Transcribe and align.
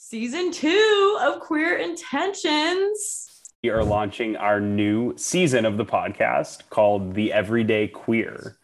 season 0.00 0.52
two 0.52 1.18
of 1.20 1.40
Queer 1.40 1.76
Intentions. 1.76 3.42
We 3.64 3.70
are 3.70 3.82
launching 3.82 4.36
our 4.36 4.60
new 4.60 5.12
season 5.16 5.66
of 5.66 5.76
the 5.76 5.84
podcast 5.84 6.62
called 6.70 7.14
The 7.14 7.32
Everyday 7.32 7.88
Queer. 7.88 8.56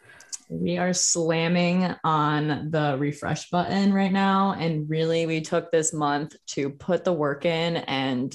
We 0.47 0.77
are 0.77 0.93
slamming 0.93 1.93
on 2.05 2.71
the 2.71 2.95
refresh 2.97 3.49
button 3.49 3.91
right 3.91 4.13
now. 4.13 4.53
And 4.53 4.89
really, 4.89 5.25
we 5.25 5.41
took 5.41 5.71
this 5.71 5.93
month 5.93 6.37
to 6.51 6.69
put 6.69 7.03
the 7.03 7.11
work 7.11 7.43
in 7.43 7.77
and 7.77 8.33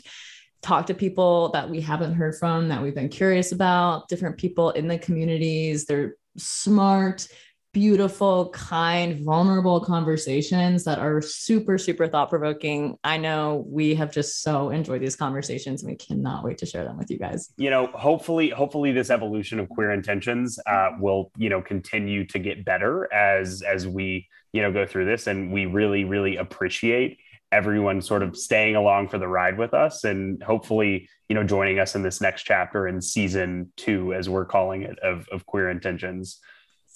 talk 0.60 0.88
to 0.88 0.94
people 0.94 1.52
that 1.52 1.70
we 1.70 1.80
haven't 1.80 2.12
heard 2.12 2.34
from, 2.36 2.68
that 2.68 2.82
we've 2.82 2.94
been 2.94 3.08
curious 3.08 3.50
about, 3.50 4.08
different 4.08 4.36
people 4.36 4.72
in 4.72 4.88
the 4.88 4.98
communities. 4.98 5.86
They're 5.86 6.16
smart, 6.36 7.26
beautiful, 7.72 8.50
kind, 8.50 9.24
vulnerable 9.24 9.80
conversations 9.80 10.84
that 10.84 10.98
are 10.98 11.20
super, 11.22 11.78
super 11.78 12.08
thought 12.08 12.28
provoking. 12.28 12.96
I 13.04 13.16
know 13.16 13.64
we 13.68 13.94
have 13.94 14.12
just 14.12 14.42
so 14.42 14.70
enjoyed 14.70 15.00
these 15.00 15.16
conversations 15.16 15.82
and 15.82 15.90
we 15.90 15.96
cannot 15.96 16.44
wait 16.44 16.58
to 16.58 16.66
share 16.66 16.84
them 16.84 16.98
with 16.98 17.10
you 17.10 17.18
guys. 17.18 17.52
You 17.56 17.70
know, 17.70 17.86
hopefully, 17.88 18.50
hopefully 18.50 18.92
this 18.92 19.10
evolution 19.10 19.60
of 19.60 19.68
queer 19.68 19.92
intentions 19.92 20.58
uh, 20.66 20.90
will, 20.98 21.30
you 21.36 21.48
know, 21.48 21.62
continue 21.62 22.26
to 22.26 22.38
get 22.38 22.64
better 22.64 23.12
as 23.12 23.62
as 23.62 23.86
we, 23.86 24.28
you 24.52 24.62
know, 24.62 24.72
go 24.72 24.86
through 24.86 25.04
this. 25.04 25.26
And 25.26 25.52
we 25.52 25.66
really, 25.66 26.04
really 26.04 26.36
appreciate 26.36 27.18
everyone 27.52 28.00
sort 28.00 28.22
of 28.22 28.36
staying 28.36 28.76
along 28.76 29.08
for 29.08 29.18
the 29.18 29.26
ride 29.26 29.58
with 29.58 29.74
us 29.74 30.04
and 30.04 30.40
hopefully 30.42 31.08
you 31.28 31.34
know 31.34 31.42
joining 31.42 31.80
us 31.80 31.96
in 31.96 32.02
this 32.02 32.20
next 32.20 32.44
chapter 32.44 32.86
in 32.86 33.00
season 33.00 33.72
two 33.76 34.14
as 34.14 34.28
we're 34.28 34.44
calling 34.44 34.82
it 34.82 34.96
of, 35.00 35.26
of 35.32 35.44
queer 35.46 35.68
intentions 35.68 36.38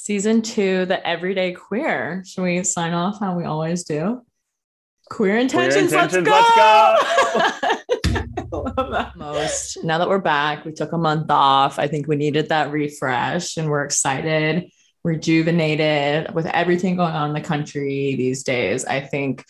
Season 0.04 0.42
two, 0.42 0.84
the 0.84 1.06
everyday 1.06 1.52
queer. 1.52 2.22
Should 2.26 2.42
we 2.42 2.62
sign 2.62 2.92
off 2.92 3.20
how 3.20 3.38
we 3.38 3.44
always 3.44 3.84
do? 3.84 4.20
Queer 5.08 5.38
intentions, 5.38 5.92
queer 5.92 6.02
intentions 6.02 6.28
let's 6.28 6.54
go. 6.54 7.40
Let's 8.12 8.50
go. 8.50 9.10
Most 9.16 9.82
now 9.82 9.96
that 9.96 10.06
we're 10.06 10.18
back, 10.18 10.66
we 10.66 10.72
took 10.72 10.92
a 10.92 10.98
month 10.98 11.30
off. 11.30 11.78
I 11.78 11.88
think 11.88 12.06
we 12.06 12.16
needed 12.16 12.50
that 12.50 12.70
refresh 12.70 13.56
and 13.56 13.70
we're 13.70 13.82
excited, 13.82 14.70
rejuvenated 15.04 16.34
with 16.34 16.44
everything 16.48 16.96
going 16.96 17.14
on 17.14 17.28
in 17.30 17.34
the 17.34 17.40
country 17.40 18.14
these 18.14 18.42
days. 18.42 18.84
I 18.84 19.00
think 19.00 19.42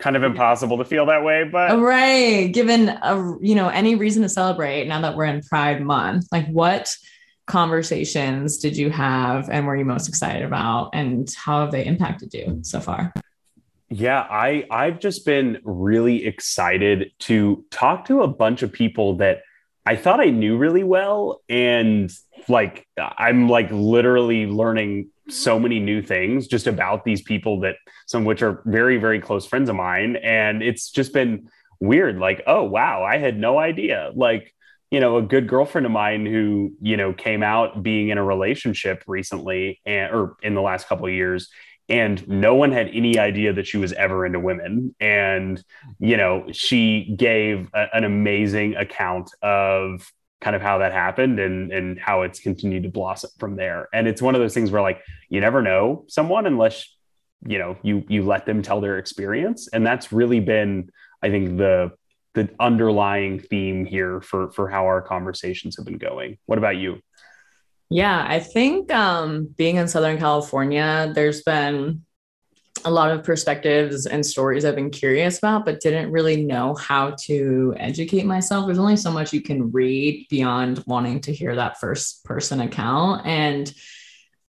kind 0.00 0.16
of 0.16 0.24
impossible 0.24 0.78
to 0.78 0.84
feel 0.84 1.04
that 1.04 1.22
way 1.22 1.44
but 1.44 1.78
right 1.78 2.50
given 2.54 2.88
a 2.88 3.36
you 3.42 3.54
know 3.54 3.68
any 3.68 3.96
reason 3.96 4.22
to 4.22 4.30
celebrate 4.30 4.88
now 4.88 5.02
that 5.02 5.14
we're 5.14 5.26
in 5.26 5.42
pride 5.42 5.82
month 5.82 6.26
like 6.32 6.48
what 6.48 6.96
conversations 7.50 8.58
did 8.58 8.76
you 8.76 8.90
have 8.90 9.50
and 9.50 9.66
were 9.66 9.74
you 9.74 9.84
most 9.84 10.08
excited 10.08 10.44
about 10.44 10.88
and 10.92 11.34
how 11.34 11.60
have 11.60 11.72
they 11.72 11.84
impacted 11.84 12.32
you 12.32 12.60
so 12.62 12.78
far? 12.78 13.12
Yeah 13.88 14.20
i 14.30 14.64
i've 14.70 15.00
just 15.00 15.26
been 15.26 15.58
really 15.64 16.24
excited 16.24 17.10
to 17.20 17.64
talk 17.72 18.04
to 18.04 18.22
a 18.22 18.28
bunch 18.28 18.62
of 18.62 18.72
people 18.72 19.16
that 19.16 19.42
i 19.84 19.96
thought 19.96 20.20
i 20.20 20.26
knew 20.26 20.56
really 20.56 20.84
well 20.84 21.42
and 21.48 22.12
like 22.48 22.86
i'm 23.18 23.48
like 23.48 23.68
literally 23.72 24.46
learning 24.46 25.10
so 25.28 25.58
many 25.58 25.80
new 25.80 26.02
things 26.02 26.46
just 26.46 26.68
about 26.68 27.04
these 27.04 27.20
people 27.20 27.58
that 27.60 27.74
some 28.06 28.22
of 28.22 28.26
which 28.26 28.42
are 28.42 28.62
very 28.64 28.96
very 28.96 29.20
close 29.20 29.44
friends 29.44 29.68
of 29.68 29.74
mine 29.74 30.14
and 30.22 30.62
it's 30.62 30.92
just 30.92 31.12
been 31.12 31.48
weird 31.80 32.16
like 32.16 32.44
oh 32.46 32.62
wow 32.62 33.02
i 33.02 33.16
had 33.18 33.36
no 33.36 33.58
idea. 33.58 34.12
Like 34.14 34.54
you 34.90 35.00
know, 35.00 35.16
a 35.16 35.22
good 35.22 35.48
girlfriend 35.48 35.86
of 35.86 35.92
mine 35.92 36.26
who, 36.26 36.72
you 36.80 36.96
know, 36.96 37.12
came 37.12 37.42
out 37.42 37.82
being 37.82 38.08
in 38.08 38.18
a 38.18 38.24
relationship 38.24 39.04
recently 39.06 39.80
and 39.86 40.12
or 40.12 40.36
in 40.42 40.54
the 40.54 40.60
last 40.60 40.88
couple 40.88 41.06
of 41.06 41.12
years 41.12 41.48
and 41.90 42.26
no 42.28 42.54
one 42.54 42.70
had 42.70 42.88
any 42.94 43.18
idea 43.18 43.52
that 43.52 43.66
she 43.66 43.76
was 43.76 43.92
ever 43.94 44.24
into 44.24 44.38
women. 44.38 44.94
And 45.00 45.62
you 45.98 46.16
know 46.16 46.46
she 46.52 47.14
gave 47.16 47.68
a, 47.74 47.88
an 47.92 48.04
amazing 48.04 48.76
account 48.76 49.30
of 49.42 50.10
kind 50.40 50.56
of 50.56 50.62
how 50.62 50.78
that 50.78 50.92
happened 50.92 51.38
and 51.38 51.70
and 51.72 51.98
how 51.98 52.22
it's 52.22 52.40
continued 52.40 52.84
to 52.84 52.88
blossom 52.88 53.30
from 53.38 53.56
there. 53.56 53.88
And 53.92 54.06
it's 54.06 54.22
one 54.22 54.34
of 54.34 54.40
those 54.40 54.54
things 54.54 54.70
where 54.70 54.80
like 54.80 55.02
you 55.28 55.40
never 55.40 55.60
know 55.60 56.04
someone 56.08 56.46
unless 56.46 56.86
you 57.44 57.58
know 57.58 57.76
you 57.82 58.04
you 58.08 58.22
let 58.22 58.46
them 58.46 58.62
tell 58.62 58.80
their 58.80 58.98
experience. 58.98 59.68
And 59.72 59.84
that's 59.84 60.12
really 60.12 60.40
been 60.40 60.90
i 61.22 61.28
think 61.28 61.58
the 61.58 61.90
the 62.34 62.48
underlying 62.60 63.40
theme 63.40 63.84
here 63.84 64.20
for 64.20 64.50
for 64.50 64.68
how 64.68 64.86
our 64.86 65.02
conversations 65.02 65.76
have 65.76 65.84
been 65.84 65.98
going. 65.98 66.38
What 66.46 66.58
about 66.58 66.76
you? 66.76 67.00
Yeah, 67.88 68.24
I 68.26 68.38
think 68.38 68.92
um, 68.92 69.46
being 69.56 69.76
in 69.76 69.88
Southern 69.88 70.18
California, 70.18 71.10
there's 71.12 71.42
been 71.42 72.04
a 72.84 72.90
lot 72.90 73.10
of 73.10 73.24
perspectives 73.24 74.06
and 74.06 74.24
stories 74.24 74.64
I've 74.64 74.76
been 74.76 74.90
curious 74.90 75.38
about, 75.38 75.64
but 75.64 75.80
didn't 75.80 76.12
really 76.12 76.44
know 76.44 76.74
how 76.74 77.16
to 77.24 77.74
educate 77.76 78.24
myself. 78.24 78.66
There's 78.66 78.78
only 78.78 78.96
so 78.96 79.10
much 79.10 79.32
you 79.32 79.42
can 79.42 79.70
read 79.72 80.26
beyond 80.30 80.82
wanting 80.86 81.20
to 81.22 81.32
hear 81.32 81.56
that 81.56 81.80
first 81.80 82.24
person 82.24 82.60
account. 82.60 83.26
And 83.26 83.72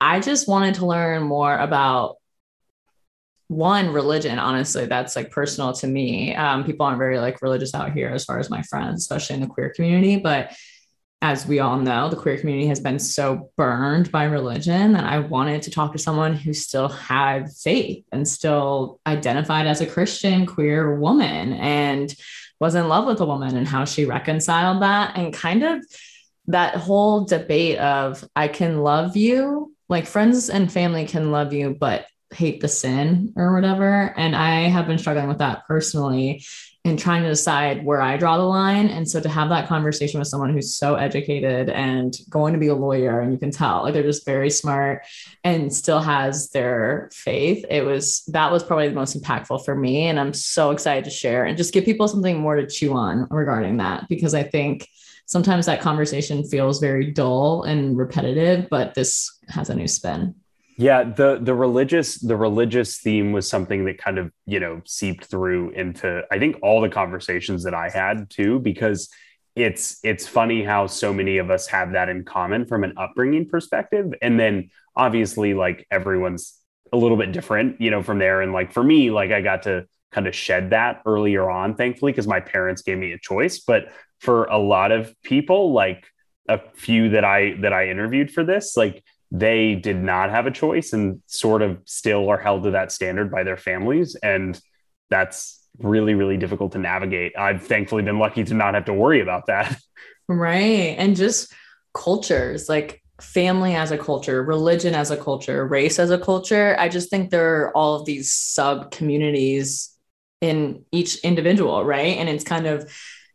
I 0.00 0.20
just 0.20 0.46
wanted 0.46 0.74
to 0.76 0.86
learn 0.86 1.22
more 1.22 1.56
about 1.56 2.16
one 3.52 3.92
religion 3.92 4.38
honestly 4.38 4.86
that's 4.86 5.14
like 5.14 5.30
personal 5.30 5.72
to 5.74 5.86
me. 5.86 6.34
Um, 6.34 6.64
people 6.64 6.86
aren't 6.86 6.98
very 6.98 7.18
like 7.18 7.42
religious 7.42 7.74
out 7.74 7.92
here 7.92 8.08
as 8.08 8.24
far 8.24 8.38
as 8.38 8.50
my 8.50 8.62
friends 8.62 9.02
especially 9.02 9.34
in 9.34 9.42
the 9.42 9.46
queer 9.46 9.70
community 9.70 10.16
but 10.16 10.52
as 11.22 11.46
we 11.46 11.60
all 11.60 11.78
know 11.78 12.10
the 12.10 12.16
queer 12.16 12.36
community 12.36 12.66
has 12.66 12.80
been 12.80 12.98
so 12.98 13.50
burned 13.56 14.10
by 14.10 14.24
religion 14.24 14.92
that 14.92 15.04
i 15.04 15.18
wanted 15.18 15.62
to 15.62 15.70
talk 15.70 15.92
to 15.92 15.98
someone 15.98 16.34
who 16.34 16.52
still 16.52 16.88
had 16.88 17.50
faith 17.52 18.04
and 18.12 18.26
still 18.26 19.00
identified 19.06 19.66
as 19.66 19.80
a 19.80 19.86
christian 19.86 20.44
queer 20.44 20.98
woman 20.98 21.54
and 21.54 22.14
was 22.60 22.74
in 22.74 22.88
love 22.88 23.06
with 23.06 23.20
a 23.20 23.26
woman 23.26 23.56
and 23.56 23.68
how 23.68 23.84
she 23.84 24.04
reconciled 24.04 24.82
that 24.82 25.16
and 25.16 25.32
kind 25.32 25.62
of 25.62 25.84
that 26.48 26.74
whole 26.74 27.24
debate 27.24 27.78
of 27.78 28.24
i 28.34 28.48
can 28.48 28.82
love 28.82 29.16
you 29.16 29.72
like 29.88 30.06
friends 30.06 30.50
and 30.50 30.72
family 30.72 31.06
can 31.06 31.30
love 31.30 31.52
you 31.52 31.70
but 31.78 32.06
hate 32.32 32.60
the 32.60 32.68
sin 32.68 33.32
or 33.36 33.54
whatever. 33.54 34.14
And 34.16 34.34
I 34.34 34.68
have 34.68 34.86
been 34.86 34.98
struggling 34.98 35.28
with 35.28 35.38
that 35.38 35.66
personally 35.66 36.44
and 36.84 36.98
trying 36.98 37.22
to 37.22 37.28
decide 37.28 37.84
where 37.84 38.02
I 38.02 38.16
draw 38.16 38.36
the 38.38 38.42
line. 38.42 38.88
And 38.88 39.08
so 39.08 39.20
to 39.20 39.28
have 39.28 39.50
that 39.50 39.68
conversation 39.68 40.18
with 40.18 40.28
someone 40.28 40.52
who's 40.52 40.74
so 40.74 40.96
educated 40.96 41.68
and 41.68 42.16
going 42.28 42.54
to 42.54 42.58
be 42.58 42.68
a 42.68 42.74
lawyer, 42.74 43.20
and 43.20 43.32
you 43.32 43.38
can 43.38 43.52
tell 43.52 43.82
like 43.82 43.94
they're 43.94 44.02
just 44.02 44.26
very 44.26 44.50
smart 44.50 45.02
and 45.44 45.72
still 45.72 46.00
has 46.00 46.50
their 46.50 47.08
faith, 47.12 47.64
it 47.70 47.84
was 47.84 48.24
that 48.26 48.50
was 48.50 48.64
probably 48.64 48.88
the 48.88 48.94
most 48.94 49.20
impactful 49.20 49.64
for 49.64 49.76
me. 49.76 50.08
And 50.08 50.18
I'm 50.18 50.34
so 50.34 50.72
excited 50.72 51.04
to 51.04 51.10
share 51.10 51.44
and 51.44 51.56
just 51.56 51.72
give 51.72 51.84
people 51.84 52.08
something 52.08 52.40
more 52.40 52.56
to 52.56 52.66
chew 52.66 52.94
on 52.94 53.28
regarding 53.30 53.76
that 53.76 54.08
because 54.08 54.34
I 54.34 54.42
think 54.42 54.88
sometimes 55.26 55.66
that 55.66 55.80
conversation 55.80 56.42
feels 56.42 56.80
very 56.80 57.12
dull 57.12 57.62
and 57.62 57.96
repetitive, 57.96 58.68
but 58.70 58.94
this 58.94 59.38
has 59.48 59.70
a 59.70 59.74
new 59.74 59.86
spin. 59.86 60.34
Yeah, 60.82 61.04
the 61.04 61.38
the 61.40 61.54
religious 61.54 62.18
the 62.18 62.36
religious 62.36 62.98
theme 62.98 63.30
was 63.30 63.48
something 63.48 63.84
that 63.84 63.98
kind 63.98 64.18
of 64.18 64.32
you 64.46 64.58
know 64.58 64.82
seeped 64.84 65.26
through 65.26 65.70
into 65.70 66.24
I 66.32 66.40
think 66.40 66.56
all 66.60 66.80
the 66.80 66.88
conversations 66.88 67.62
that 67.62 67.72
I 67.72 67.88
had 67.88 68.28
too 68.30 68.58
because 68.58 69.08
it's 69.54 70.00
it's 70.02 70.26
funny 70.26 70.64
how 70.64 70.88
so 70.88 71.14
many 71.14 71.38
of 71.38 71.52
us 71.52 71.68
have 71.68 71.92
that 71.92 72.08
in 72.08 72.24
common 72.24 72.66
from 72.66 72.82
an 72.82 72.94
upbringing 72.96 73.48
perspective. 73.48 74.12
And 74.20 74.40
then 74.40 74.70
obviously 74.96 75.54
like 75.54 75.86
everyone's 75.92 76.58
a 76.92 76.96
little 76.96 77.16
bit 77.16 77.30
different 77.30 77.80
you 77.80 77.92
know 77.92 78.02
from 78.02 78.18
there. 78.18 78.42
And 78.42 78.52
like 78.52 78.72
for 78.72 78.82
me 78.82 79.12
like 79.12 79.30
I 79.30 79.40
got 79.40 79.62
to 79.64 79.86
kind 80.10 80.26
of 80.26 80.34
shed 80.34 80.70
that 80.70 81.02
earlier 81.06 81.48
on 81.48 81.76
thankfully 81.76 82.10
because 82.10 82.26
my 82.26 82.40
parents 82.40 82.82
gave 82.82 82.98
me 82.98 83.12
a 83.12 83.18
choice. 83.18 83.60
But 83.60 83.92
for 84.18 84.46
a 84.46 84.58
lot 84.58 84.90
of 84.90 85.14
people 85.22 85.72
like 85.72 86.08
a 86.48 86.58
few 86.74 87.10
that 87.10 87.24
I 87.24 87.52
that 87.60 87.72
I 87.72 87.88
interviewed 87.88 88.32
for 88.32 88.42
this 88.42 88.76
like 88.76 89.04
they 89.32 89.74
did 89.74 89.96
not 89.96 90.30
have 90.30 90.46
a 90.46 90.50
choice 90.50 90.92
and 90.92 91.22
sort 91.26 91.62
of 91.62 91.78
still 91.86 92.28
are 92.28 92.38
held 92.38 92.64
to 92.64 92.72
that 92.72 92.92
standard 92.92 93.30
by 93.30 93.42
their 93.42 93.56
families. 93.56 94.14
And 94.22 94.60
that's 95.08 95.66
really, 95.78 96.12
really 96.12 96.36
difficult 96.36 96.72
to 96.72 96.78
navigate. 96.78 97.32
I've 97.36 97.62
thankfully 97.62 98.02
been 98.02 98.18
lucky 98.18 98.44
to 98.44 98.52
not 98.52 98.74
have 98.74 98.84
to 98.84 98.92
worry 98.92 99.20
about 99.20 99.46
that. 99.46 99.76
Right. 100.28 100.94
And 100.96 101.16
just 101.16 101.52
cultures 101.94 102.68
like 102.68 103.02
family 103.20 103.74
as 103.74 103.90
a 103.90 103.98
culture, 103.98 104.42
religion 104.42 104.94
as 104.94 105.10
a 105.10 105.16
culture, 105.16 105.66
race 105.66 105.98
as 105.98 106.10
a 106.10 106.18
culture. 106.18 106.76
I 106.78 106.88
just 106.88 107.10
think 107.10 107.30
there 107.30 107.64
are 107.64 107.76
all 107.76 107.96
of 107.96 108.06
these 108.06 108.32
sub 108.32 108.92
communities 108.92 109.90
in 110.40 110.84
each 110.90 111.18
individual, 111.18 111.84
right? 111.84 112.16
And 112.16 112.28
it's 112.28 112.44
kind 112.44 112.66
of 112.66 112.90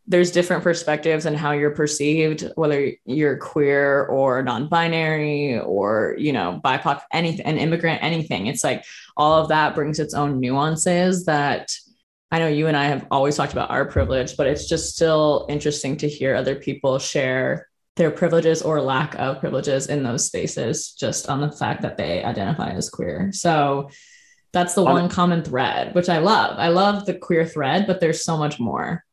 there's 0.07 0.31
different 0.31 0.63
perspectives 0.63 1.25
and 1.25 1.35
how 1.35 1.51
you're 1.51 1.71
perceived 1.71 2.49
whether 2.55 2.91
you're 3.05 3.37
queer 3.37 4.05
or 4.05 4.41
non-binary 4.41 5.59
or 5.59 6.15
you 6.17 6.31
know 6.31 6.61
bipoc 6.63 7.01
anything 7.11 7.45
an 7.45 7.57
immigrant 7.57 8.01
anything 8.03 8.47
it's 8.47 8.63
like 8.63 8.83
all 9.15 9.41
of 9.41 9.49
that 9.49 9.75
brings 9.75 9.99
its 9.99 10.13
own 10.13 10.39
nuances 10.39 11.25
that 11.25 11.75
i 12.31 12.39
know 12.39 12.47
you 12.47 12.67
and 12.67 12.77
i 12.77 12.85
have 12.85 13.05
always 13.11 13.35
talked 13.35 13.53
about 13.53 13.69
our 13.69 13.85
privilege 13.85 14.37
but 14.37 14.47
it's 14.47 14.67
just 14.67 14.95
still 14.95 15.45
interesting 15.49 15.97
to 15.97 16.07
hear 16.07 16.35
other 16.35 16.55
people 16.55 16.97
share 16.97 17.67
their 17.97 18.11
privileges 18.11 18.61
or 18.61 18.79
lack 18.79 19.15
of 19.15 19.39
privileges 19.39 19.87
in 19.87 20.03
those 20.03 20.25
spaces 20.25 20.93
just 20.93 21.29
on 21.29 21.41
the 21.41 21.51
fact 21.51 21.81
that 21.81 21.97
they 21.97 22.23
identify 22.23 22.69
as 22.69 22.89
queer 22.89 23.31
so 23.31 23.89
That's 24.53 24.73
the 24.73 24.83
one 24.83 25.09
common 25.09 25.43
thread, 25.43 25.93
which 25.93 26.09
I 26.09 26.19
love. 26.19 26.57
I 26.57 26.69
love 26.69 27.05
the 27.05 27.13
queer 27.13 27.45
thread, 27.45 27.85
but 27.85 27.99
there's 27.99 28.23
so 28.23 28.37
much 28.37 28.59
more. 28.59 29.03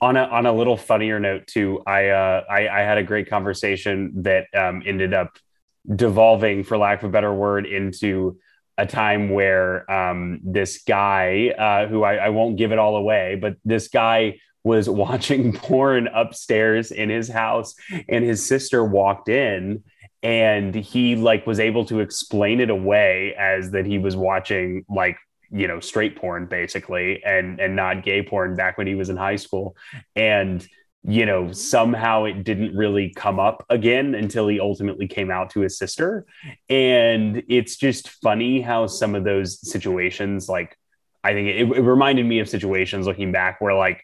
On 0.00 0.16
a 0.16 0.24
on 0.24 0.46
a 0.46 0.52
little 0.52 0.76
funnier 0.76 1.18
note 1.18 1.46
too, 1.46 1.82
I 1.86 2.08
uh, 2.08 2.44
I, 2.50 2.68
I 2.68 2.80
had 2.80 2.98
a 2.98 3.02
great 3.02 3.28
conversation 3.28 4.22
that 4.22 4.46
um, 4.54 4.82
ended 4.84 5.14
up 5.14 5.38
devolving, 5.94 6.64
for 6.64 6.76
lack 6.76 7.02
of 7.02 7.08
a 7.08 7.12
better 7.12 7.32
word, 7.32 7.66
into 7.66 8.38
a 8.78 8.86
time 8.86 9.30
where 9.30 9.90
um, 9.90 10.40
this 10.44 10.82
guy, 10.82 11.48
uh, 11.58 11.86
who 11.88 12.02
I, 12.02 12.16
I 12.16 12.28
won't 12.28 12.56
give 12.56 12.72
it 12.72 12.78
all 12.78 12.96
away, 12.96 13.38
but 13.40 13.56
this 13.64 13.88
guy 13.88 14.38
was 14.64 14.88
watching 14.88 15.52
porn 15.52 16.08
upstairs 16.08 16.90
in 16.90 17.08
his 17.08 17.28
house, 17.28 17.74
and 18.08 18.24
his 18.24 18.46
sister 18.46 18.84
walked 18.84 19.28
in 19.28 19.82
and 20.22 20.74
he 20.74 21.14
like 21.14 21.46
was 21.46 21.60
able 21.60 21.84
to 21.84 22.00
explain 22.00 22.60
it 22.60 22.70
away 22.70 23.34
as 23.38 23.70
that 23.70 23.86
he 23.86 23.98
was 23.98 24.16
watching 24.16 24.84
like 24.88 25.16
you 25.50 25.68
know 25.68 25.80
straight 25.80 26.16
porn 26.16 26.46
basically 26.46 27.22
and 27.24 27.60
and 27.60 27.76
not 27.76 28.04
gay 28.04 28.22
porn 28.22 28.56
back 28.56 28.78
when 28.78 28.86
he 28.86 28.94
was 28.94 29.08
in 29.08 29.16
high 29.16 29.36
school. 29.36 29.76
And 30.14 30.66
you 31.08 31.24
know 31.24 31.52
somehow 31.52 32.24
it 32.24 32.42
didn't 32.42 32.76
really 32.76 33.12
come 33.14 33.38
up 33.38 33.64
again 33.70 34.14
until 34.14 34.48
he 34.48 34.58
ultimately 34.58 35.06
came 35.06 35.30
out 35.30 35.50
to 35.50 35.60
his 35.60 35.78
sister. 35.78 36.26
And 36.68 37.44
it's 37.48 37.76
just 37.76 38.08
funny 38.08 38.60
how 38.60 38.86
some 38.88 39.14
of 39.14 39.24
those 39.24 39.60
situations 39.68 40.48
like 40.48 40.76
i 41.22 41.32
think 41.32 41.48
it, 41.48 41.78
it 41.78 41.82
reminded 41.82 42.26
me 42.26 42.40
of 42.40 42.48
situations 42.48 43.06
looking 43.06 43.32
back 43.32 43.60
where 43.60 43.74
like 43.74 44.02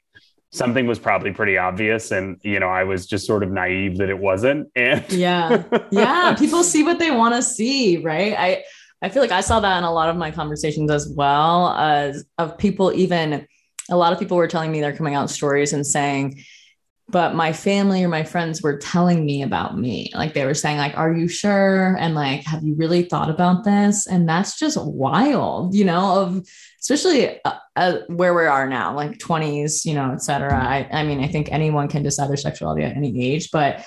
something 0.51 0.87
was 0.87 0.99
probably 0.99 1.33
pretty 1.33 1.57
obvious 1.57 2.11
and 2.11 2.39
you 2.43 2.61
know 2.61 2.69
i 2.69 2.85
was 2.85 3.07
just 3.07 3.27
sort 3.27 3.43
of 3.43 3.51
naive 3.51 3.97
that 3.99 4.09
it 4.09 4.19
wasn't. 4.19 4.69
And 4.77 5.05
yeah. 5.11 5.65
Yeah. 5.91 6.35
People 6.39 6.63
see 6.63 6.83
what 6.83 6.99
they 6.99 7.11
want 7.11 7.35
to 7.35 7.43
see 7.43 7.99
right? 7.99 8.35
I 8.39 8.65
i 9.03 9.09
feel 9.09 9.23
like 9.23 9.33
i 9.33 9.41
saw 9.41 9.61
that 9.61 9.79
in 9.79 9.85
a 9.85 9.93
lot 9.93 10.09
of 10.09 10.17
my 10.17 10.31
conversations 10.31 10.91
as 10.91 11.09
well 11.09 11.69
as 11.75 12.25
of 12.39 12.57
people 12.59 12.93
even 12.93 13.47
a 13.91 13.97
lot 13.97 14.13
of 14.13 14.19
people 14.19 14.37
were 14.37 14.49
telling 14.49 14.71
me 14.71 14.81
they're 14.81 14.97
coming 14.97 15.15
out 15.15 15.31
stories 15.31 15.73
and 15.73 15.87
saying 15.87 16.43
but 17.09 17.35
my 17.35 17.53
family 17.53 18.03
or 18.03 18.09
my 18.09 18.25
friends 18.25 18.63
were 18.63 18.79
telling 18.79 19.27
me 19.27 19.43
about 19.43 19.79
me. 19.79 20.11
Like 20.15 20.33
they 20.33 20.47
were 20.47 20.55
saying 20.55 20.79
like 20.79 20.97
are 20.97 21.13
you 21.13 21.29
sure? 21.29 21.95
And 21.99 22.15
like 22.15 22.43
have 22.45 22.65
you 22.65 22.75
really 22.75 23.03
thought 23.03 23.29
about 23.29 23.65
this? 23.65 24.07
And 24.07 24.27
that's 24.27 24.59
just 24.59 24.79
wild 24.83 25.75
you 25.75 25.85
know 25.85 26.21
of 26.21 26.47
especially 26.81 27.43
uh, 27.45 27.55
uh, 27.77 27.99
where 28.09 28.35
we 28.35 28.45
are 28.45 28.69
now 28.69 28.95
like 28.95 29.19
20s 29.19 29.85
you 29.85 29.95
know 29.95 30.13
et 30.13 30.23
cetera. 30.23 30.55
I, 30.55 30.89
I 30.91 31.05
mean 31.05 31.21
i 31.21 31.29
think 31.29 31.51
anyone 31.51 31.89
can 31.89 32.03
decide 32.03 32.29
their 32.29 32.37
sexuality 32.37 32.83
at 32.83 32.97
any 32.97 33.23
age 33.23 33.51
but 33.51 33.85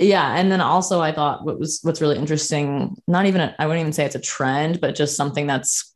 yeah 0.00 0.34
and 0.36 0.50
then 0.50 0.60
also 0.60 1.00
i 1.00 1.12
thought 1.12 1.44
what 1.44 1.58
was 1.58 1.80
what's 1.82 2.00
really 2.00 2.18
interesting 2.18 2.96
not 3.06 3.26
even 3.26 3.54
I 3.56 3.66
wouldn't 3.66 3.80
even 3.80 3.92
say 3.92 4.04
it's 4.04 4.16
a 4.16 4.20
trend 4.20 4.80
but 4.80 4.96
just 4.96 5.16
something 5.16 5.46
that's 5.46 5.94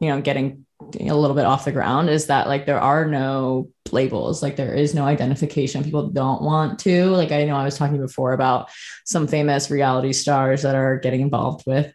you 0.00 0.08
know 0.08 0.20
getting 0.20 0.64
a 0.98 1.14
little 1.14 1.36
bit 1.36 1.44
off 1.44 1.66
the 1.66 1.72
ground 1.72 2.08
is 2.08 2.26
that 2.26 2.48
like 2.48 2.64
there 2.66 2.80
are 2.80 3.04
no 3.04 3.68
labels. 3.92 4.42
Like 4.42 4.56
there 4.56 4.74
is 4.74 4.94
no 4.94 5.04
identification. 5.04 5.84
People 5.84 6.08
don't 6.08 6.42
want 6.42 6.78
to. 6.80 7.06
Like 7.06 7.32
i 7.32 7.44
know 7.44 7.56
i 7.56 7.64
was 7.64 7.76
talking 7.76 8.00
before 8.00 8.32
about 8.32 8.70
some 9.04 9.26
famous 9.26 9.70
reality 9.70 10.12
stars 10.12 10.62
that 10.62 10.74
are 10.74 10.98
getting 10.98 11.20
involved 11.20 11.66
with 11.66 11.92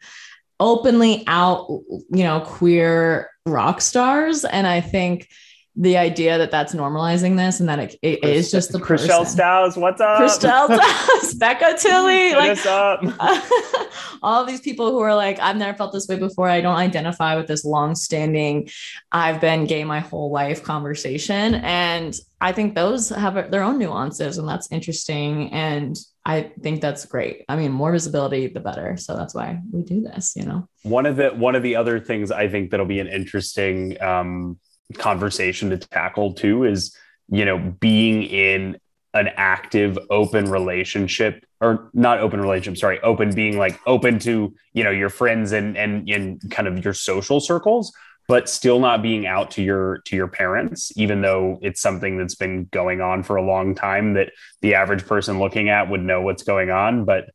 openly 0.60 1.24
out 1.28 1.68
you 1.70 2.24
know 2.24 2.42
queer 2.42 3.30
rock 3.46 3.82
stars. 3.82 4.46
And 4.46 4.68
i 4.68 4.82
think 4.82 5.30
the 5.78 5.98
idea 5.98 6.38
that 6.38 6.52
that's 6.52 6.74
normalizing 6.74 7.36
this 7.36 7.60
and 7.60 7.68
that 7.68 7.80
it, 7.80 8.00
it 8.02 8.24
is 8.24 8.50
just 8.50 8.72
the 8.72 8.80
Chrishell 8.80 9.20
person. 9.20 9.26
Stause, 9.26 9.76
what's 9.76 10.00
up? 10.00 10.22
Chrishell 10.22 10.80
Stause, 10.80 11.34
Becca 11.34 11.76
Tilley, 11.78 12.34
like 12.34 12.58
all 14.24 14.46
these 14.46 14.62
people 14.62 14.92
who 14.92 15.00
are 15.00 15.14
like, 15.14 15.38
I've 15.40 15.58
never 15.58 15.78
felt 15.78 15.92
this 15.92 16.08
way 16.08 16.18
before. 16.18 16.48
I 16.48 16.62
don't 16.62 16.78
identify 16.78 17.36
with 17.36 17.48
this 17.48 17.66
long-standing, 17.66 18.70
I've 19.12 19.42
been 19.42 19.66
gay 19.66 19.84
my 19.84 20.00
whole 20.00 20.32
life 20.32 20.64
conversation, 20.64 21.56
and 21.56 22.18
I 22.40 22.54
think 22.54 22.74
those 22.76 23.10
have 23.10 23.52
their 23.52 23.64
own 23.64 23.78
nuances, 23.78 24.38
and 24.38 24.48
that's 24.48 24.72
interesting. 24.72 25.52
And 25.52 25.98
I 26.26 26.52
think 26.62 26.82
that's 26.82 27.06
great. 27.06 27.44
I 27.50 27.56
mean, 27.56 27.72
more 27.72 27.92
visibility, 27.92 28.48
the 28.48 28.60
better. 28.60 28.98
So 28.98 29.16
that's 29.16 29.36
why 29.36 29.60
we 29.72 29.84
do 29.84 30.02
this. 30.02 30.36
You 30.36 30.46
know, 30.46 30.70
one 30.84 31.06
of 31.06 31.18
the 31.18 31.30
one 31.30 31.56
of 31.56 31.64
the 31.64 31.76
other 31.76 32.00
things 32.00 32.32
I 32.32 32.48
think 32.48 32.72
that'll 32.72 32.86
be 32.86 33.00
an 33.00 33.08
interesting. 33.08 34.02
Um, 34.02 34.58
conversation 34.94 35.70
to 35.72 35.78
tackle 35.78 36.34
too 36.34 36.64
is 36.64 36.96
you 37.30 37.46
know 37.46 37.58
being 37.80 38.24
in 38.24 38.78
an 39.14 39.30
active 39.36 39.98
open 40.10 40.50
relationship 40.50 41.46
or 41.62 41.90
not 41.94 42.20
open 42.20 42.40
relationship 42.40 42.80
sorry 42.80 43.00
open 43.02 43.34
being 43.34 43.58
like 43.58 43.80
open 43.88 44.20
to 44.20 44.54
you 44.74 44.84
know 44.84 44.92
your 44.92 45.10
friends 45.10 45.52
and 45.52 45.78
and 45.78 46.08
in 46.10 46.40
kind 46.52 46.68
of 46.68 46.84
your 46.84 46.94
social 46.94 47.40
circles 47.40 47.92
but 48.28 48.50
still 48.50 48.80
not 48.80 49.02
being 49.02 49.26
out 49.26 49.52
to 49.52 49.62
your 49.62 50.00
to 50.06 50.16
your 50.16 50.28
parents 50.28 50.92
even 50.96 51.22
though 51.22 51.60
it's 51.62 51.82
something 51.82 52.18
that's 52.18 52.36
been 52.36 52.66
going 52.72 53.02
on 53.02 53.24
for 53.24 53.36
a 53.36 53.46
long 53.46 53.76
time 53.76 54.14
that 54.14 54.32
the 54.62 54.76
average 54.76 55.06
person 55.06 55.40
looking 55.40 55.70
at 55.70 55.90
would 55.90 56.02
know 56.02 56.22
what's 56.22 56.44
going 56.44 56.72
on. 56.72 57.06
But 57.06 57.30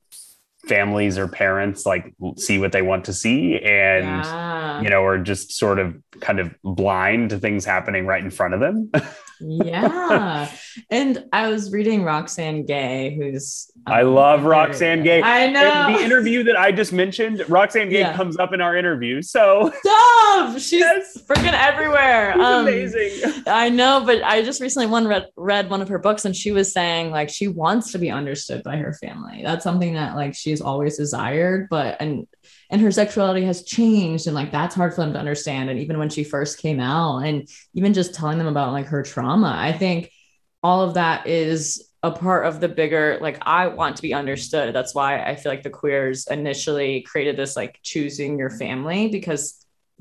families 0.67 1.17
or 1.17 1.27
parents 1.27 1.87
like 1.87 2.13
see 2.37 2.59
what 2.59 2.73
they 2.73 2.83
want 2.83 3.05
to 3.05 3.13
see 3.13 3.57
and 3.57 4.07
yeah. 4.07 4.81
you 4.83 4.91
know 4.91 5.03
are 5.05 5.19
just 5.19 5.53
sort 5.53 5.79
of 5.79 5.97
kind 6.21 6.39
of 6.39 6.55
blind 6.63 7.31
to 7.31 7.39
things 7.39 7.65
happening 7.65 8.07
right 8.07 8.23
in 8.23 8.31
front 8.31 8.53
of 8.53 8.61
them 8.61 8.91
yeah. 9.41 10.51
And 10.91 11.25
i 11.33 11.49
was 11.49 11.73
reading 11.73 12.03
roxane 12.03 12.65
gay 12.67 13.17
who's 13.17 13.71
um, 13.87 13.93
i 13.93 14.03
love 14.03 14.45
roxane 14.45 15.03
gay. 15.03 15.23
I 15.23 15.49
know 15.49 15.97
the 15.97 16.05
interview 16.05 16.45
that 16.45 16.57
i 16.57 16.73
just 16.73 16.93
mentioned 16.93 17.45
roxane 17.49 17.89
gay 17.89 18.01
yeah. 18.01 18.17
comes 18.17 18.37
up 18.39 18.53
in 18.53 18.61
our 18.61 18.77
interview 18.77 19.23
so. 19.23 19.73
Stop! 19.81 20.53
she's 20.59 20.81
yes. 20.81 21.19
freaking 21.27 21.53
everywhere. 21.53 22.33
She's 22.35 22.43
um, 22.43 22.67
amazing. 22.67 23.43
I 23.47 23.69
know 23.69 24.03
but 24.05 24.23
i 24.23 24.43
just 24.43 24.61
recently 24.61 24.87
one 24.87 25.07
read, 25.07 25.27
read 25.37 25.71
one 25.71 25.83
of 25.83 25.89
her 25.89 25.99
books 25.99 26.25
and 26.25 26.35
she 26.35 26.53
was 26.53 26.73
saying 26.73 27.11
like 27.11 27.29
she 27.29 27.49
wants 27.49 27.93
to 27.93 27.99
be 27.99 28.11
understood 28.11 28.63
by 28.63 28.77
her 28.77 28.93
family. 28.95 29.43
That's 29.43 29.65
something 29.65 29.95
that 29.95 30.17
like 30.17 30.35
she's 30.35 30.61
always 30.61 30.97
desired 30.97 31.69
but 31.71 31.97
and 32.01 32.27
and 32.71 32.81
her 32.81 32.91
sexuality 32.91 33.45
has 33.45 33.65
changed. 33.65 34.27
And 34.27 34.35
like 34.35 34.53
that's 34.53 34.75
hard 34.75 34.95
for 34.95 35.01
them 35.03 35.13
to 35.13 35.19
understand. 35.19 35.71
And 35.71 35.81
even 35.81 35.99
when 35.99 36.09
she 36.09 36.25
first 36.25 36.59
came 36.59 36.81
out 36.81 37.19
and 37.19 37.49
even 37.75 37.95
just 37.95 38.15
telling 38.15 38.39
them 38.39 38.47
about 38.47 38.73
like 38.73 38.87
her 38.87 39.03
trauma 39.03 39.55
i 39.57 39.73
think 39.73 40.11
all 40.63 40.83
of 40.83 40.95
that 40.95 41.27
is 41.27 41.87
a 42.03 42.11
part 42.11 42.47
of 42.47 42.61
the 42.61 42.69
bigger 42.69 43.19
like 43.21 43.39
i 43.43 43.67
want 43.67 43.97
to 43.97 44.03
be 44.03 44.15
understood. 44.15 44.75
That's 44.75 44.95
why 44.95 45.23
i 45.23 45.37
feel 45.37 45.53
like 45.53 45.63
the 45.63 45.71
queers 45.71 46.27
initially 46.27 47.03
created 47.03 47.37
this 47.37 47.57
like 47.57 47.79
choosing 47.83 48.39
your 48.39 48.51
family 48.51 49.09
because 49.09 49.57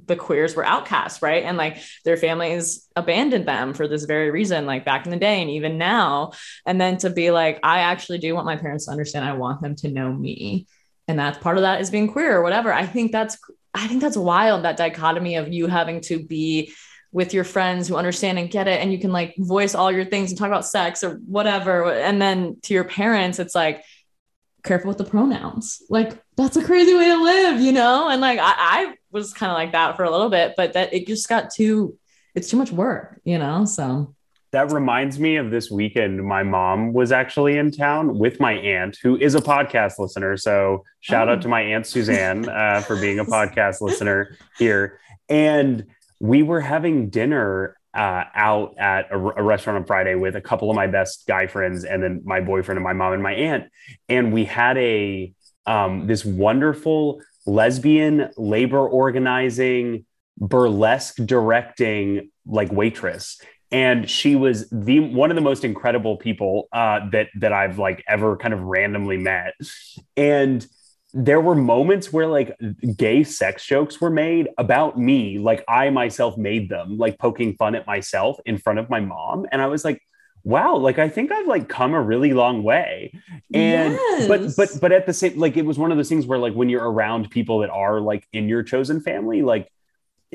the 0.05 0.15
queers 0.15 0.55
were 0.55 0.65
outcasts 0.65 1.21
right? 1.21 1.43
And 1.43 1.57
like 1.57 1.77
their 2.05 2.15
families 2.15 2.87
abandoned 2.95 3.45
them 3.45 3.73
for 3.73 3.85
this 3.85 4.05
very 4.05 4.31
reason 4.31 4.65
like 4.65 4.85
back 4.85 5.05
in 5.05 5.11
the 5.11 5.17
day 5.17 5.41
and 5.41 5.49
even 5.49 5.77
now. 5.77 6.31
And 6.65 6.79
then 6.79 6.97
to 6.99 7.09
be 7.09 7.31
like 7.31 7.59
i 7.63 7.79
actually 7.79 8.19
do 8.19 8.33
want 8.33 8.45
my 8.45 8.55
parents 8.55 8.85
to 8.85 8.91
understand. 8.91 9.25
I 9.25 9.33
want 9.33 9.61
them 9.61 9.75
to 9.77 9.89
know 9.89 10.11
me 10.11 10.67
and 11.09 11.17
that's 11.17 11.39
part 11.39 11.57
of 11.57 11.63
that 11.63 11.81
is 11.81 11.89
being 11.89 12.07
queer 12.07 12.37
or 12.37 12.43
whatever. 12.43 12.71
I 12.71 12.85
think 12.85 13.11
that's 13.11 13.37
i 13.73 13.87
think 13.87 14.01
that's 14.01 14.17
wild 14.17 14.63
that 14.63 14.77
dichotomy 14.77 15.35
of 15.35 15.53
you 15.53 15.67
having 15.67 16.01
to 16.01 16.23
be 16.23 16.73
with 17.11 17.35
your 17.35 17.43
friends 17.43 17.87
who 17.87 17.95
understand 17.95 18.39
and 18.39 18.49
get 18.49 18.67
it 18.67 18.81
and 18.81 18.91
you 18.91 18.99
can 18.99 19.11
like 19.11 19.35
voice 19.37 19.75
all 19.75 19.91
your 19.91 20.05
things 20.05 20.31
and 20.31 20.37
talk 20.37 20.47
about 20.47 20.65
sex 20.65 21.03
or 21.03 21.15
whatever. 21.25 21.91
And 21.91 22.21
then 22.21 22.57
to 22.63 22.73
your 22.73 22.83
parents 22.83 23.39
it's 23.39 23.55
like 23.55 23.83
careful 24.63 24.89
with 24.89 24.97
the 24.97 25.05
pronouns. 25.05 25.81
Like 25.89 26.21
that's 26.35 26.57
a 26.57 26.63
crazy 26.63 26.93
way 26.93 27.05
to 27.05 27.23
live 27.23 27.61
you 27.61 27.71
know? 27.71 28.09
And 28.09 28.21
like 28.21 28.39
i, 28.39 28.53
I 28.57 28.93
was 29.11 29.33
kind 29.33 29.51
of 29.51 29.57
like 29.57 29.71
that 29.71 29.95
for 29.95 30.03
a 30.03 30.11
little 30.11 30.29
bit 30.29 30.53
but 30.55 30.73
that 30.73 30.93
it 30.93 31.07
just 31.07 31.27
got 31.27 31.51
too 31.51 31.97
it's 32.35 32.49
too 32.49 32.57
much 32.57 32.71
work 32.71 33.19
you 33.23 33.39
know? 33.39 33.65
So 33.65 34.15
that 34.51 34.71
reminds 34.71 35.19
me 35.19 35.35
of 35.35 35.51
this 35.51 35.69
weekend. 35.69 36.23
My 36.23 36.43
mom 36.43 36.93
was 36.93 37.11
actually 37.11 37.57
in 37.57 37.71
town 37.71 38.17
with 38.17 38.39
my 38.39 38.53
aunt, 38.53 38.97
who 39.01 39.15
is 39.15 39.35
a 39.35 39.41
podcast 39.41 39.99
listener. 39.99 40.37
So 40.37 40.83
shout 41.01 41.29
oh. 41.29 41.33
out 41.33 41.41
to 41.43 41.47
my 41.47 41.61
aunt 41.61 41.85
Suzanne 41.85 42.49
uh, 42.49 42.81
for 42.81 42.99
being 42.99 43.19
a 43.19 43.25
podcast 43.25 43.81
listener 43.81 44.35
here. 44.57 44.99
And 45.27 45.85
we 46.19 46.41
were 46.41 46.61
having 46.61 47.09
dinner 47.09 47.75
uh, 47.93 48.23
out 48.35 48.75
at 48.77 49.11
a, 49.11 49.15
a, 49.15 49.43
restaurant 49.43 49.77
on 49.77 49.85
Friday 49.85 50.15
with 50.15 50.35
a 50.35 50.41
couple 50.41 50.69
of 50.69 50.75
my 50.75 50.85
best 50.85 51.25
guy 51.27 51.47
friends, 51.47 51.83
and 51.83 52.03
then 52.03 52.21
my 52.23 52.39
boyfriend 52.39 52.77
and 52.77 52.83
my 52.83 52.93
mom 52.93 53.13
and 53.13 53.23
my 53.23 53.33
aunt. 53.33 53.65
And 54.07 54.31
we 54.31 54.45
had 54.45 54.77
a 54.77 55.33
um, 55.65 56.05
this 56.05 56.23
wonderful 56.23 57.21
lesbian 57.47 58.29
labor 58.37 58.87
organizing 58.87 60.05
burlesque 60.37 61.15
directing 61.25 62.29
like 62.45 62.71
waitress 62.71 63.41
and 63.71 64.09
she 64.09 64.35
was 64.35 64.69
the 64.69 64.99
one 64.99 65.29
of 65.29 65.35
the 65.35 65.41
most 65.41 65.63
incredible 65.63 66.17
people 66.17 66.67
uh, 66.71 67.07
that 67.11 67.27
that 67.35 67.53
I've 67.53 67.77
like 67.77 68.03
ever 68.07 68.35
kind 68.37 68.53
of 68.53 68.61
randomly 68.61 69.17
met. 69.17 69.53
And 70.17 70.65
there 71.13 71.41
were 71.41 71.55
moments 71.55 72.13
where 72.13 72.27
like 72.27 72.55
gay 72.95 73.23
sex 73.23 73.65
jokes 73.65 73.99
were 73.99 74.09
made 74.09 74.49
about 74.57 74.97
me, 74.99 75.39
like 75.39 75.63
I 75.67 75.89
myself 75.89 76.37
made 76.37 76.69
them, 76.69 76.97
like 76.97 77.17
poking 77.17 77.55
fun 77.55 77.75
at 77.75 77.87
myself 77.87 78.39
in 78.45 78.57
front 78.57 78.79
of 78.79 78.89
my 78.89 78.99
mom, 78.99 79.45
and 79.51 79.61
I 79.61 79.67
was 79.67 79.85
like, 79.85 80.01
wow 80.43 80.75
like 80.77 80.97
i 80.97 81.09
think 81.09 81.31
i've 81.31 81.47
like 81.47 81.67
come 81.67 81.93
a 81.93 82.01
really 82.01 82.31
long 82.31 82.63
way 82.63 83.11
and 83.53 83.93
yes. 83.93 84.27
but 84.27 84.55
but 84.55 84.69
but 84.79 84.91
at 84.91 85.05
the 85.05 85.13
same 85.13 85.37
like 85.37 85.57
it 85.57 85.65
was 85.65 85.77
one 85.77 85.91
of 85.91 85.97
those 85.97 86.07
things 86.07 86.25
where 86.25 86.39
like 86.39 86.53
when 86.53 86.69
you're 86.69 86.89
around 86.89 87.29
people 87.29 87.59
that 87.59 87.69
are 87.69 87.99
like 87.99 88.25
in 88.31 88.47
your 88.47 88.63
chosen 88.63 89.01
family 89.01 89.41
like 89.41 89.69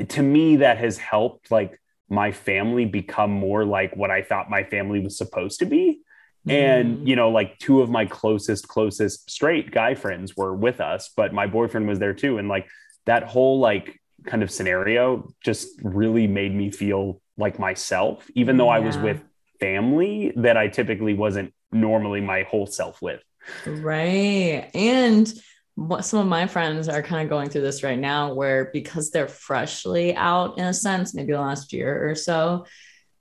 to 0.09 0.23
me 0.23 0.57
that 0.57 0.77
has 0.77 0.99
helped 0.99 1.51
like 1.51 1.81
my 2.09 2.33
family 2.33 2.85
become 2.85 3.31
more 3.31 3.65
like 3.65 3.95
what 3.97 4.11
i 4.11 4.23
thought 4.23 4.51
my 4.51 4.63
family 4.65 5.01
was 5.01 5.17
supposed 5.17 5.59
to 5.59 5.67
be 5.67 6.01
and 6.47 6.99
mm. 6.99 7.07
you 7.07 7.17
know 7.17 7.31
like 7.31 7.59
two 7.59 7.81
of 7.81 7.89
my 7.89 8.05
closest 8.05 8.69
closest 8.69 9.31
straight 9.31 9.71
guy 9.71 9.95
friends 9.95 10.37
were 10.37 10.55
with 10.55 10.81
us 10.81 11.11
but 11.17 11.33
my 11.33 11.47
boyfriend 11.47 11.89
was 11.89 11.99
there 11.99 12.15
too 12.15 12.39
and 12.39 12.49
like 12.49 12.69
that 13.07 13.25
whole 13.25 13.59
like 13.59 14.01
kind 14.27 14.43
of 14.43 14.51
scenario 14.51 15.29
just 15.43 15.69
really 15.83 16.27
made 16.27 16.55
me 16.55 16.71
feel 16.71 17.21
like 17.37 17.59
myself 17.59 18.31
even 18.35 18.57
though 18.57 18.67
yeah. 18.67 18.77
i 18.77 18.79
was 18.79 18.99
with 18.99 19.23
family 19.59 20.33
that 20.37 20.57
i 20.57 20.69
typically 20.69 21.15
wasn't 21.15 21.53
normally 21.73 22.21
my 22.21 22.43
whole 22.43 22.67
self 22.67 23.01
with 23.01 23.23
right 23.67 24.71
and 24.75 25.33
what 25.77 26.05
some 26.05 26.21
of 26.21 26.27
my 26.27 26.47
friends 26.47 26.89
are 26.89 27.03
kind 27.03 27.23
of 27.23 27.29
going 27.29 27.51
through 27.51 27.63
this 27.63 27.83
right 27.83 27.99
now 27.99 28.33
where 28.33 28.71
because 28.73 29.11
they're 29.11 29.27
freshly 29.27 30.15
out 30.15 30.57
in 30.59 30.65
a 30.65 30.75
sense 30.75 31.15
maybe 31.15 31.33
the 31.33 31.41
last 31.41 31.73
year 31.73 32.09
or 32.09 32.15
so 32.15 32.65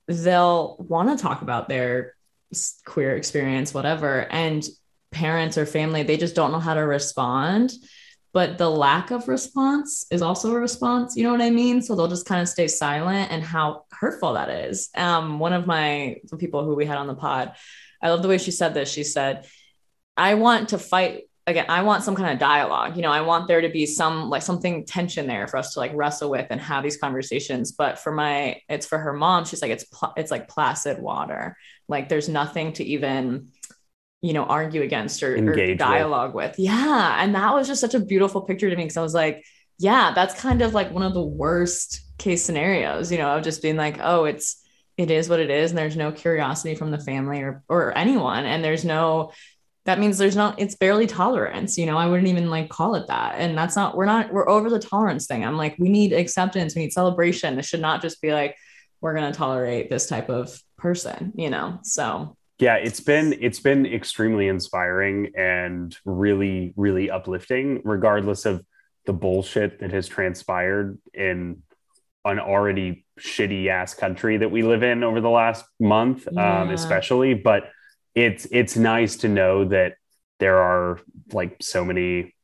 they'll 0.07 0.75
want 0.79 1.09
to 1.09 1.21
talk 1.21 1.41
about 1.41 1.69
their 1.69 2.13
queer 2.85 3.15
experience, 3.15 3.73
whatever. 3.73 4.27
And 4.31 4.63
parents 5.11 5.57
or 5.57 5.65
family, 5.65 6.03
they 6.03 6.17
just 6.17 6.35
don't 6.35 6.51
know 6.51 6.59
how 6.59 6.73
to 6.73 6.81
respond. 6.81 7.71
But 8.33 8.57
the 8.57 8.69
lack 8.69 9.11
of 9.11 9.27
response 9.27 10.07
is 10.09 10.23
also 10.23 10.51
a 10.55 10.59
response. 10.59 11.15
You 11.15 11.23
know 11.23 11.31
what 11.31 11.41
I 11.41 11.51
mean? 11.51 11.83
So 11.83 11.95
they'll 11.95 12.07
just 12.07 12.25
kind 12.25 12.41
of 12.41 12.49
stay 12.49 12.67
silent 12.67 13.31
and 13.31 13.43
how 13.43 13.85
hurtful 13.91 14.33
that 14.33 14.49
is. 14.49 14.89
Um, 14.95 15.37
one 15.37 15.53
of 15.53 15.67
my 15.67 16.17
people 16.39 16.65
who 16.65 16.73
we 16.73 16.87
had 16.87 16.97
on 16.97 17.05
the 17.05 17.13
pod, 17.13 17.53
I 18.01 18.09
love 18.09 18.23
the 18.23 18.27
way 18.27 18.39
she 18.39 18.49
said 18.49 18.73
this. 18.73 18.91
She 18.91 19.03
said, 19.03 19.45
I 20.17 20.33
want 20.33 20.69
to 20.69 20.79
fight 20.79 21.25
again 21.45 21.65
i 21.67 21.81
want 21.81 22.03
some 22.03 22.15
kind 22.15 22.31
of 22.31 22.39
dialogue 22.39 22.95
you 22.95 23.01
know 23.01 23.11
i 23.11 23.21
want 23.21 23.47
there 23.47 23.61
to 23.61 23.69
be 23.69 23.85
some 23.85 24.29
like 24.29 24.41
something 24.41 24.85
tension 24.85 25.27
there 25.27 25.47
for 25.47 25.57
us 25.57 25.73
to 25.73 25.79
like 25.79 25.91
wrestle 25.93 26.29
with 26.29 26.47
and 26.49 26.61
have 26.61 26.83
these 26.83 26.97
conversations 26.97 27.71
but 27.71 27.99
for 27.99 28.11
my 28.11 28.59
it's 28.69 28.85
for 28.85 28.97
her 28.97 29.13
mom 29.13 29.43
she's 29.43 29.61
like 29.61 29.71
it's 29.71 29.83
pl- 29.83 30.13
it's 30.15 30.31
like 30.31 30.47
placid 30.47 31.01
water 31.01 31.55
like 31.87 32.09
there's 32.09 32.29
nothing 32.29 32.73
to 32.73 32.83
even, 32.83 33.49
you 34.21 34.33
know, 34.33 34.43
argue 34.43 34.81
against 34.81 35.21
or, 35.21 35.35
or 35.35 35.75
dialogue 35.75 36.33
with. 36.33 36.51
with. 36.51 36.59
Yeah. 36.59 37.21
And 37.21 37.35
that 37.35 37.53
was 37.53 37.67
just 37.67 37.81
such 37.81 37.93
a 37.93 37.99
beautiful 37.99 38.41
picture 38.41 38.69
to 38.69 38.75
me 38.75 38.83
because 38.83 38.97
I 38.97 39.01
was 39.01 39.13
like, 39.13 39.45
yeah, 39.79 40.11
that's 40.15 40.39
kind 40.39 40.61
of 40.61 40.73
like 40.73 40.91
one 40.91 41.03
of 41.03 41.13
the 41.13 41.23
worst 41.23 42.01
case 42.17 42.43
scenarios, 42.43 43.11
you 43.11 43.17
know, 43.17 43.37
of 43.37 43.43
just 43.43 43.61
being 43.61 43.75
like, 43.75 43.99
oh, 44.01 44.25
it's, 44.25 44.61
it 44.95 45.11
is 45.11 45.27
what 45.27 45.39
it 45.39 45.49
is. 45.49 45.71
And 45.71 45.77
there's 45.77 45.97
no 45.97 46.11
curiosity 46.11 46.75
from 46.75 46.91
the 46.91 46.99
family 46.99 47.41
or, 47.41 47.63
or 47.67 47.97
anyone. 47.97 48.45
And 48.45 48.63
there's 48.63 48.85
no, 48.85 49.31
that 49.85 49.99
means 49.99 50.17
there's 50.17 50.35
not, 50.35 50.59
it's 50.59 50.75
barely 50.75 51.07
tolerance, 51.07 51.77
you 51.77 51.85
know, 51.85 51.97
I 51.97 52.07
wouldn't 52.07 52.29
even 52.29 52.49
like 52.49 52.69
call 52.69 52.95
it 52.95 53.07
that. 53.07 53.35
And 53.37 53.57
that's 53.57 53.75
not, 53.75 53.97
we're 53.97 54.05
not, 54.05 54.31
we're 54.31 54.47
over 54.47 54.69
the 54.69 54.79
tolerance 54.79 55.27
thing. 55.27 55.43
I'm 55.43 55.57
like, 55.57 55.75
we 55.77 55.89
need 55.89 56.13
acceptance. 56.13 56.75
We 56.75 56.83
need 56.83 56.93
celebration. 56.93 57.59
It 57.59 57.65
should 57.65 57.81
not 57.81 58.01
just 58.01 58.21
be 58.21 58.31
like, 58.31 58.55
we're 59.01 59.13
going 59.13 59.29
to 59.29 59.37
tolerate 59.37 59.89
this 59.89 60.07
type 60.07 60.29
of 60.29 60.57
person, 60.77 61.33
you 61.35 61.49
know? 61.49 61.79
So 61.83 62.37
yeah, 62.59 62.75
it's 62.75 63.01
been 63.01 63.35
it's 63.41 63.59
been 63.59 63.85
extremely 63.85 64.47
inspiring 64.47 65.31
and 65.35 65.95
really 66.05 66.73
really 66.77 67.09
uplifting 67.09 67.81
regardless 67.83 68.45
of 68.45 68.63
the 69.05 69.11
bullshit 69.11 69.79
that 69.79 69.91
has 69.91 70.07
transpired 70.07 70.97
in 71.13 71.63
an 72.23 72.39
already 72.39 73.05
shitty 73.19 73.67
ass 73.67 73.93
country 73.93 74.37
that 74.37 74.49
we 74.49 74.63
live 74.63 74.81
in 74.81 75.03
over 75.03 75.19
the 75.19 75.29
last 75.29 75.65
month 75.79 76.25
um, 76.27 76.33
yeah. 76.35 76.61
um, 76.61 76.69
especially 76.69 77.33
but 77.33 77.63
it's 78.15 78.45
it's 78.51 78.75
nice 78.75 79.17
to 79.17 79.27
know 79.27 79.65
that 79.65 79.95
there 80.39 80.57
are 80.57 80.99
like 81.31 81.57
so 81.61 81.83
many 81.83 82.35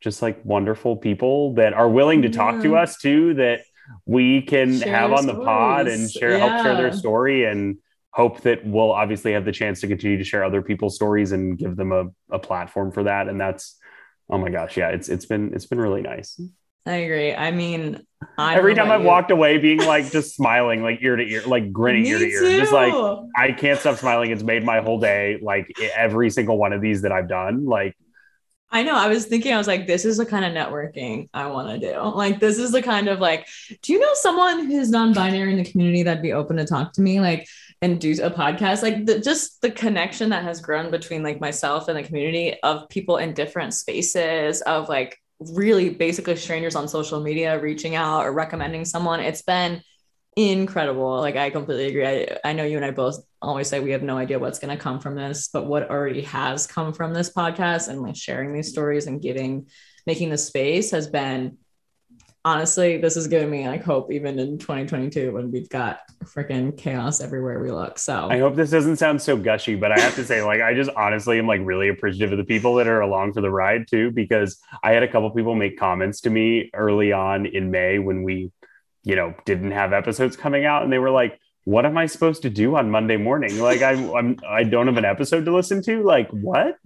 just 0.00 0.22
like 0.22 0.44
wonderful 0.44 0.96
people 0.96 1.54
that 1.54 1.72
are 1.72 1.88
willing 1.88 2.22
to 2.22 2.28
talk 2.28 2.56
yeah. 2.56 2.62
to 2.62 2.76
us 2.76 2.98
too 2.98 3.34
that 3.34 3.60
we 4.06 4.42
can 4.42 4.78
share 4.78 4.94
have 4.94 5.12
on 5.12 5.26
the 5.26 5.34
pod 5.34 5.88
and 5.88 6.10
share 6.10 6.32
yeah. 6.32 6.46
help 6.46 6.64
share 6.64 6.76
their 6.76 6.92
story 6.92 7.44
and 7.44 7.78
hope 8.10 8.40
that 8.42 8.64
we'll 8.66 8.92
obviously 8.92 9.32
have 9.32 9.44
the 9.44 9.52
chance 9.52 9.80
to 9.80 9.86
continue 9.86 10.18
to 10.18 10.24
share 10.24 10.44
other 10.44 10.62
people's 10.62 10.94
stories 10.94 11.32
and 11.32 11.58
give 11.58 11.76
them 11.76 11.92
a, 11.92 12.06
a 12.30 12.38
platform 12.38 12.92
for 12.92 13.04
that 13.04 13.28
and 13.28 13.40
that's 13.40 13.78
oh 14.30 14.38
my 14.38 14.50
gosh 14.50 14.76
yeah 14.76 14.88
it's 14.88 15.08
it's 15.08 15.26
been 15.26 15.52
it's 15.54 15.66
been 15.66 15.80
really 15.80 16.02
nice 16.02 16.40
I 16.86 16.96
agree. 16.96 17.34
I 17.34 17.50
mean, 17.50 18.02
I 18.36 18.56
every 18.56 18.74
time 18.74 18.90
I've 18.90 19.02
you. 19.02 19.06
walked 19.06 19.30
away 19.30 19.58
being 19.58 19.78
like 19.78 20.10
just 20.12 20.34
smiling, 20.34 20.82
like 20.82 21.00
ear 21.02 21.16
to 21.16 21.22
ear, 21.22 21.42
like 21.46 21.72
grinning 21.72 22.06
ear 22.06 22.18
to 22.18 22.24
ear, 22.24 22.40
too. 22.40 22.58
just 22.58 22.72
like 22.72 22.94
I 23.36 23.52
can't 23.52 23.78
stop 23.78 23.98
smiling. 23.98 24.30
It's 24.30 24.42
made 24.42 24.64
my 24.64 24.80
whole 24.80 24.98
day. 24.98 25.38
Like 25.42 25.70
every 25.94 26.30
single 26.30 26.56
one 26.56 26.72
of 26.72 26.80
these 26.80 27.02
that 27.02 27.12
I've 27.12 27.28
done, 27.28 27.66
like 27.66 27.94
I 28.70 28.82
know. 28.82 28.96
I 28.96 29.08
was 29.08 29.24
thinking, 29.24 29.54
I 29.54 29.58
was 29.58 29.66
like, 29.66 29.86
this 29.86 30.04
is 30.04 30.18
the 30.18 30.26
kind 30.26 30.44
of 30.44 30.52
networking 30.52 31.30
I 31.32 31.46
want 31.46 31.80
to 31.80 31.92
do. 31.92 31.98
Like, 32.00 32.38
this 32.38 32.58
is 32.58 32.70
the 32.70 32.82
kind 32.82 33.08
of 33.08 33.18
like, 33.18 33.46
do 33.80 33.94
you 33.94 33.98
know 33.98 34.10
someone 34.12 34.66
who's 34.66 34.90
non 34.90 35.14
binary 35.14 35.52
in 35.52 35.62
the 35.62 35.70
community 35.70 36.02
that'd 36.02 36.22
be 36.22 36.34
open 36.34 36.56
to 36.58 36.66
talk 36.66 36.92
to 36.94 37.00
me? 37.00 37.18
Like, 37.18 37.48
and 37.80 38.00
do 38.00 38.10
a 38.22 38.30
podcast 38.30 38.82
like 38.82 39.06
the, 39.06 39.20
just 39.20 39.60
the 39.62 39.70
connection 39.70 40.30
that 40.30 40.42
has 40.42 40.60
grown 40.60 40.90
between 40.90 41.22
like 41.22 41.40
myself 41.40 41.88
and 41.88 41.96
the 41.96 42.02
community 42.02 42.56
of 42.62 42.88
people 42.88 43.18
in 43.18 43.34
different 43.34 43.72
spaces 43.72 44.60
of 44.62 44.88
like 44.88 45.16
really 45.40 45.90
basically 45.90 46.36
strangers 46.36 46.74
on 46.74 46.88
social 46.88 47.20
media 47.20 47.60
reaching 47.60 47.94
out 47.94 48.26
or 48.26 48.32
recommending 48.32 48.84
someone 48.84 49.20
it's 49.20 49.42
been 49.42 49.80
incredible. 50.36 51.16
Like 51.18 51.36
I 51.36 51.50
completely 51.50 51.86
agree. 51.86 52.06
I, 52.06 52.38
I 52.44 52.52
know 52.52 52.64
you 52.64 52.76
and 52.76 52.84
I 52.84 52.92
both 52.92 53.18
always 53.42 53.68
say 53.68 53.80
we 53.80 53.90
have 53.90 54.02
no 54.02 54.16
idea 54.16 54.38
what's 54.38 54.60
going 54.60 54.76
to 54.76 54.82
come 54.82 55.00
from 55.00 55.16
this, 55.16 55.48
but 55.52 55.66
what 55.66 55.90
already 55.90 56.22
has 56.22 56.66
come 56.66 56.92
from 56.92 57.12
this 57.12 57.32
podcast 57.32 57.88
and 57.88 58.00
like 58.00 58.16
sharing 58.16 58.52
these 58.52 58.68
stories 58.68 59.06
and 59.06 59.20
giving, 59.20 59.66
making 60.06 60.30
the 60.30 60.38
space 60.38 60.92
has 60.92 61.08
been 61.08 61.58
honestly, 62.44 62.98
this 62.98 63.16
is 63.16 63.26
giving 63.26 63.50
me 63.50 63.66
like 63.68 63.82
hope 63.82 64.12
even 64.12 64.38
in 64.38 64.58
2022 64.58 65.32
when 65.32 65.50
we've 65.50 65.68
got 65.68 66.00
freaking 66.24 66.76
chaos 66.76 67.20
everywhere 67.20 67.60
we 67.60 67.70
look. 67.70 67.98
So 67.98 68.28
I 68.30 68.38
hope 68.38 68.56
this 68.56 68.70
doesn't 68.70 68.96
sound 68.96 69.20
so 69.20 69.36
gushy, 69.36 69.74
but 69.74 69.92
I 69.92 70.00
have 70.00 70.14
to 70.16 70.24
say, 70.24 70.42
like, 70.50 70.60
I 70.60 70.74
just 70.74 70.90
honestly 70.96 71.38
am 71.38 71.46
like 71.46 71.60
really 71.62 71.88
appreciative 71.88 72.32
of 72.32 72.38
the 72.38 72.44
people 72.44 72.74
that 72.76 72.86
are 72.86 73.00
along 73.00 73.34
for 73.34 73.40
the 73.40 73.50
ride 73.50 73.86
too, 73.88 74.10
because 74.10 74.58
I 74.82 74.92
had 74.92 75.02
a 75.02 75.08
couple 75.08 75.30
people 75.30 75.54
make 75.54 75.78
comments 75.78 76.20
to 76.22 76.30
me 76.30 76.70
early 76.74 77.12
on 77.12 77.46
in 77.46 77.70
May 77.70 77.98
when 77.98 78.22
we 78.22 78.50
you 79.08 79.16
know, 79.16 79.34
didn't 79.46 79.70
have 79.70 79.94
episodes 79.94 80.36
coming 80.36 80.66
out, 80.66 80.82
and 80.82 80.92
they 80.92 80.98
were 80.98 81.10
like, 81.10 81.40
"What 81.64 81.86
am 81.86 81.96
I 81.96 82.04
supposed 82.04 82.42
to 82.42 82.50
do 82.50 82.76
on 82.76 82.90
Monday 82.90 83.16
morning? 83.16 83.58
Like, 83.58 83.80
I'm, 83.80 84.10
I'm 84.14 84.36
I 84.46 84.64
don't 84.64 84.86
have 84.86 84.98
an 84.98 85.06
episode 85.06 85.46
to 85.46 85.54
listen 85.54 85.82
to. 85.84 86.02
Like, 86.02 86.28
what?" 86.30 86.76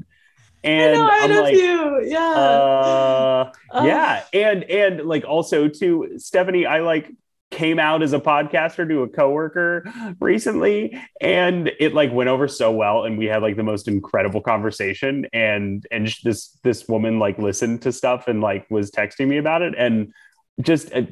And 0.65 1.01
I 1.01 1.19
am 1.19 1.43
like, 1.43 1.55
you. 1.55 2.05
yeah, 2.05 2.21
uh, 2.21 3.53
oh. 3.73 3.85
yeah, 3.85 4.25
and 4.33 4.65
and 4.65 5.01
like 5.05 5.25
also 5.25 5.69
to 5.69 6.13
Stephanie, 6.19 6.67
I 6.67 6.81
like 6.81 7.11
came 7.53 7.79
out 7.79 8.03
as 8.03 8.13
a 8.13 8.19
podcaster 8.19 8.89
to 8.89 9.03
a 9.03 9.09
coworker 9.09 9.85
recently 10.21 10.99
and 11.21 11.71
it 11.79 11.95
like 11.95 12.11
went 12.11 12.29
over 12.29 12.49
so 12.49 12.73
well 12.73 13.05
and 13.05 13.19
we 13.19 13.27
had 13.27 13.43
like 13.43 13.57
the 13.57 13.63
most 13.63 13.87
incredible 13.87 14.41
conversation 14.41 15.27
and 15.35 15.87
and 15.91 16.13
this 16.25 16.59
this 16.65 16.89
woman 16.89 17.19
like 17.19 17.39
listened 17.39 17.83
to 17.83 17.93
stuff 17.93 18.27
and 18.27 18.41
like 18.41 18.67
was 18.71 18.91
texting 18.91 19.29
me 19.29 19.37
about 19.37 19.61
it 19.61 19.75
and 19.77 20.13
just 20.63 20.93
uh, 20.95 21.03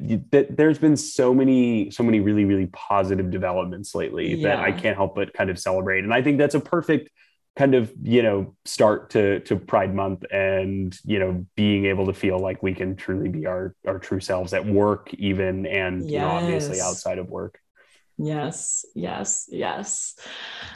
there's 0.49 0.79
been 0.79 0.97
so 0.97 1.33
many 1.33 1.91
so 1.91 2.03
many 2.03 2.19
really 2.19 2.43
really 2.43 2.67
positive 2.67 3.29
developments 3.29 3.93
lately 3.93 4.35
yeah. 4.35 4.55
that 4.55 4.59
I 4.63 4.71
can't 4.71 4.97
help 4.97 5.15
but 5.15 5.33
kind 5.33 5.49
of 5.49 5.59
celebrate 5.59 6.03
and 6.03 6.13
I 6.13 6.23
think 6.23 6.39
that's 6.39 6.55
a 6.55 6.59
perfect 6.59 7.09
kind 7.57 7.75
of 7.75 7.91
you 8.01 8.23
know 8.23 8.55
start 8.65 9.09
to 9.09 9.39
to 9.41 9.55
pride 9.57 9.93
month 9.93 10.23
and 10.31 10.97
you 11.03 11.19
know 11.19 11.45
being 11.55 11.85
able 11.85 12.05
to 12.05 12.13
feel 12.13 12.39
like 12.39 12.63
we 12.63 12.73
can 12.73 12.95
truly 12.95 13.29
be 13.29 13.45
our 13.45 13.75
our 13.85 13.99
true 13.99 14.19
selves 14.19 14.53
at 14.53 14.65
work 14.65 15.13
even 15.15 15.65
and 15.65 16.03
yes. 16.03 16.11
you 16.11 16.19
know 16.19 16.27
obviously 16.27 16.79
outside 16.79 17.17
of 17.17 17.29
work 17.29 17.59
yes 18.17 18.85
yes 18.95 19.49
yes 19.51 20.15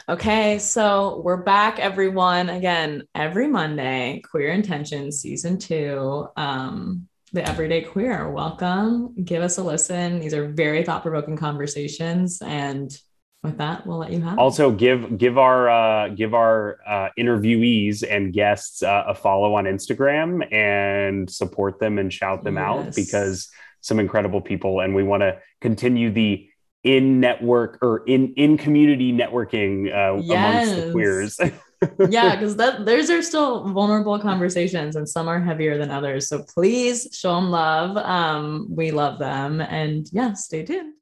okay 0.08 0.58
so 0.58 1.22
we're 1.24 1.42
back 1.42 1.78
everyone 1.78 2.50
again 2.50 3.02
every 3.14 3.48
monday 3.48 4.20
queer 4.30 4.50
intention 4.50 5.10
season 5.10 5.58
two 5.58 6.26
um 6.36 7.08
the 7.32 7.46
Everyday 7.46 7.82
Queer. 7.82 8.30
Welcome. 8.30 9.14
Give 9.22 9.42
us 9.42 9.58
a 9.58 9.62
listen. 9.62 10.20
These 10.20 10.32
are 10.32 10.48
very 10.48 10.82
thought 10.84 11.02
provoking 11.02 11.36
conversations. 11.36 12.40
And 12.40 12.96
with 13.46 13.58
that, 13.58 13.86
we'll 13.86 13.98
let 13.98 14.12
you 14.12 14.20
have. 14.20 14.38
Also, 14.38 14.70
give 14.70 15.16
give 15.18 15.38
our 15.38 15.68
uh, 15.68 16.08
give 16.10 16.34
our 16.34 16.78
uh, 16.86 17.08
interviewees 17.18 18.04
and 18.08 18.32
guests 18.32 18.82
uh, 18.82 19.04
a 19.06 19.14
follow 19.14 19.54
on 19.54 19.64
Instagram 19.64 20.52
and 20.52 21.30
support 21.30 21.80
them 21.80 21.98
and 21.98 22.12
shout 22.12 22.44
them 22.44 22.56
yes. 22.56 22.64
out 22.64 22.94
because 22.94 23.48
some 23.80 24.00
incredible 24.00 24.40
people, 24.40 24.80
and 24.80 24.94
we 24.94 25.02
want 25.02 25.22
to 25.22 25.38
continue 25.60 26.10
the 26.10 26.48
in 26.82 27.20
network 27.20 27.78
or 27.82 28.04
in 28.06 28.34
in 28.34 28.56
community 28.56 29.12
networking 29.12 29.86
uh, 29.88 30.20
yes. 30.22 30.68
amongst 30.68 30.86
the 30.86 30.92
queers. 30.92 31.40
yeah, 32.08 32.34
because 32.34 32.56
that 32.56 32.86
those 32.86 33.10
are 33.10 33.22
still 33.22 33.68
vulnerable 33.72 34.18
conversations, 34.18 34.96
and 34.96 35.08
some 35.08 35.28
are 35.28 35.40
heavier 35.40 35.78
than 35.78 35.90
others. 35.90 36.28
So 36.28 36.42
please 36.42 37.08
show 37.12 37.34
them 37.34 37.50
love. 37.50 37.96
Um, 37.96 38.66
we 38.70 38.90
love 38.90 39.18
them, 39.18 39.60
and 39.60 40.08
yeah, 40.12 40.32
stay 40.34 40.64
tuned. 40.64 40.94